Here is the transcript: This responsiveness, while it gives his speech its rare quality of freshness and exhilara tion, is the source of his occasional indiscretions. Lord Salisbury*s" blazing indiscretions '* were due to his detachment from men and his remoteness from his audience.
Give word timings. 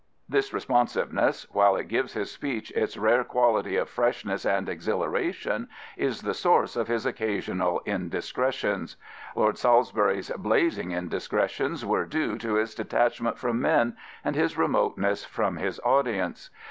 This 0.27 0.51
responsiveness, 0.51 1.45
while 1.51 1.75
it 1.75 1.87
gives 1.87 2.13
his 2.13 2.31
speech 2.31 2.71
its 2.71 2.97
rare 2.97 3.23
quality 3.23 3.75
of 3.77 3.87
freshness 3.87 4.47
and 4.47 4.67
exhilara 4.67 5.31
tion, 5.31 5.67
is 5.95 6.21
the 6.23 6.33
source 6.33 6.75
of 6.75 6.87
his 6.87 7.05
occasional 7.05 7.83
indiscretions. 7.85 8.97
Lord 9.35 9.59
Salisbury*s" 9.59 10.31
blazing 10.47 10.89
indiscretions 10.91 11.85
'* 11.85 11.85
were 11.85 12.05
due 12.07 12.39
to 12.39 12.55
his 12.55 12.73
detachment 12.73 13.37
from 13.37 13.61
men 13.61 13.95
and 14.25 14.35
his 14.35 14.57
remoteness 14.57 15.23
from 15.23 15.57
his 15.57 15.79
audience. 15.81 16.49